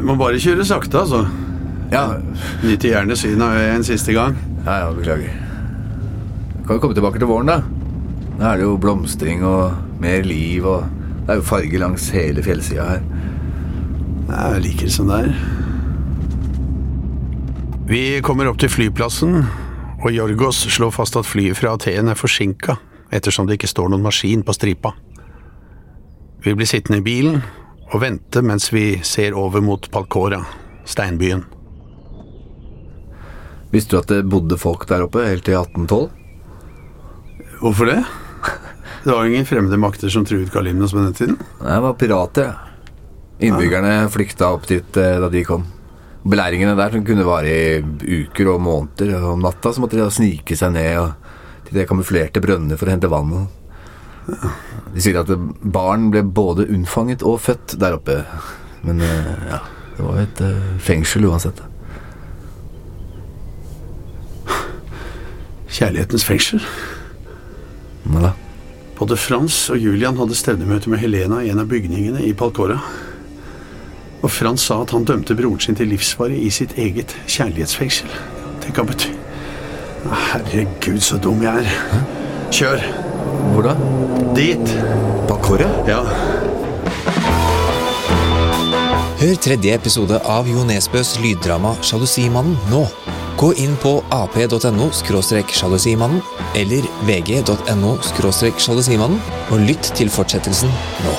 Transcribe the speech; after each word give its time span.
Må 0.00 0.16
bare 0.16 0.40
kjøre 0.40 0.64
sakte, 0.64 1.02
altså. 1.02 1.26
Ja, 1.92 2.16
Nyte 2.64 2.88
gjerne 2.88 3.16
synet 3.18 3.58
en 3.74 3.84
siste 3.84 4.14
gang. 4.16 4.36
ja, 4.64 4.78
ja 4.86 4.92
beklager. 4.96 5.32
Kan 6.66 6.76
vi 6.76 6.80
komme 6.80 6.94
tilbake 6.94 7.18
til 7.18 7.28
våren, 7.28 7.50
da? 7.50 7.60
Nå 8.38 8.46
er 8.48 8.56
det 8.56 8.64
jo 8.64 8.78
blomstring 8.80 9.44
og 9.44 9.74
mer 10.00 10.22
liv, 10.24 10.64
og 10.64 10.86
det 11.26 11.34
er 11.34 11.40
jo 11.42 11.42
farge 11.42 11.78
langs 11.78 12.08
hele 12.10 12.42
fjellsida 12.42 12.86
her. 12.88 13.02
Jeg 14.30 14.62
liker 14.64 14.88
det 14.88 14.92
som 14.94 15.10
det 15.10 15.18
er. 15.26 15.34
Vi 17.86 18.20
kommer 18.24 18.48
opp 18.48 18.58
til 18.62 18.70
flyplassen, 18.72 19.42
og 20.02 20.12
Jorgos 20.14 20.64
slår 20.72 20.94
fast 20.94 21.16
at 21.20 21.28
flyet 21.28 21.58
fra 21.58 21.74
Aten 21.76 22.08
er 22.08 22.16
forsinka, 22.16 22.78
ettersom 23.12 23.46
det 23.46 23.58
ikke 23.58 23.68
står 23.68 23.92
noen 23.92 24.06
maskin 24.06 24.42
på 24.46 24.54
stripa. 24.56 24.94
Vi 26.42 26.54
blir 26.56 26.66
sittende 26.66 27.02
i 27.02 27.04
bilen 27.04 27.42
og 27.92 28.00
vente 28.00 28.40
mens 28.44 28.70
vi 28.72 28.86
ser 29.04 29.36
over 29.36 29.60
mot 29.64 29.90
Palkora, 29.92 30.40
steinbyen. 30.88 31.44
Visste 33.72 33.94
du 33.94 34.00
at 34.00 34.10
det 34.12 34.24
bodde 34.28 34.58
folk 34.60 34.84
der 34.88 35.04
oppe 35.04 35.24
helt 35.24 35.44
til 35.46 35.56
1812? 35.60 36.10
Hvorfor 37.62 37.88
det? 37.88 38.00
Det 39.02 39.10
var 39.10 39.24
jo 39.24 39.32
ingen 39.32 39.46
fremmede 39.48 39.78
makter 39.80 40.12
som 40.12 40.24
truet 40.28 40.52
Kalimnos 40.52 40.92
på 40.92 41.00
den 41.02 41.16
tiden. 41.16 41.38
Det 41.60 41.78
var 41.84 41.96
pirater, 41.98 42.52
ja. 42.52 42.68
Innbyggerne 43.42 44.06
flykta 44.12 44.52
opp 44.54 44.68
dit 44.70 44.96
eh, 45.00 45.16
da 45.18 45.26
de 45.32 45.40
kom. 45.42 45.64
Belæringene 46.22 46.76
der 46.78 46.92
som 46.94 47.02
kunne 47.02 47.24
vare 47.26 47.50
i 47.50 48.20
uker 48.22 48.52
og 48.52 48.60
måneder. 48.62 49.16
og 49.18 49.32
Om 49.32 49.42
natta 49.42 49.72
så 49.72 49.82
måtte 49.82 49.98
de 49.98 50.04
da 50.04 50.12
snike 50.14 50.54
seg 50.58 50.76
ned 50.76 51.00
og, 51.00 51.32
til 51.66 51.80
de 51.80 51.86
kamuflerte 51.88 52.42
brønner 52.44 52.78
for 52.78 52.86
å 52.86 52.94
hente 52.94 53.10
vann. 53.10 53.32
De 54.26 55.02
sier 55.02 55.18
at 55.18 55.30
barn 55.62 56.10
ble 56.12 56.22
både 56.22 56.68
unnfanget 56.70 57.24
og 57.26 57.40
født 57.42 57.76
der 57.80 57.96
oppe. 57.96 58.20
Men 58.86 59.02
eh, 59.02 59.32
ja, 59.50 59.60
det 59.96 60.06
var 60.06 60.18
jo 60.18 60.26
et 60.26 60.42
eh, 60.46 60.72
fengsel 60.82 61.26
uansett. 61.30 61.62
Kjærlighetens 65.72 66.26
fengsel. 66.28 66.62
Hva 68.04 68.28
da? 68.28 68.32
Både 68.98 69.16
Frans 69.18 69.64
og 69.72 69.80
Julian 69.82 70.18
hadde 70.20 70.36
stevnemøte 70.38 70.90
med 70.92 71.00
Helena 71.02 71.40
i 71.42 71.50
en 71.50 71.62
av 71.62 71.70
bygningene 71.70 72.22
i 72.22 72.34
Palkora. 72.38 72.76
Og 74.22 74.30
Frans 74.30 74.68
sa 74.68 74.82
at 74.84 74.92
han 74.94 75.06
dømte 75.08 75.34
broren 75.34 75.62
sin 75.62 75.78
til 75.78 75.90
livsfare 75.90 76.36
i 76.38 76.52
sitt 76.54 76.76
eget 76.78 77.16
kjærlighetsfengsel. 77.26 78.12
Det 78.62 78.76
kan 78.76 78.86
betyr 78.86 79.18
Herregud, 80.02 81.00
så 81.00 81.18
dum 81.18 81.42
jeg 81.42 81.66
er. 81.66 82.04
Kjør. 82.52 83.01
Hvor 83.52 83.66
da? 83.66 83.76
Dit. 84.36 84.74
Balkåret? 85.28 85.88
Ja. 85.88 86.02
Hør 89.22 89.36
tredje 89.38 89.74
episode 89.76 90.18
av 90.26 90.48
Jo 90.50 90.64
Nesbøs 90.66 91.14
lyddrama 91.22 91.76
Sjalusimannen 91.86 92.56
nå. 92.72 92.82
Gå 93.38 93.52
inn 93.62 93.76
på 93.82 93.96
ap.no 94.14 94.90
sjalusimannen 94.92 96.22
eller 96.58 96.86
vg.no 97.06 97.96
sjalusimannen 98.02 99.22
og 99.50 99.66
lytt 99.70 99.94
til 99.94 100.10
fortsettelsen 100.10 100.70
nå. 101.06 101.16